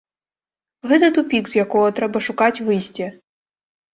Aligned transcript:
Гэта 0.91 1.09
тупік, 1.17 1.51
з 1.51 1.59
якога 1.65 1.89
трэба 1.99 2.21
шукаць 2.27 2.63
выйсце. 2.69 3.05